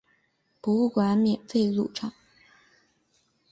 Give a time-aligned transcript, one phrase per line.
[0.59, 2.11] 博物馆免费入场。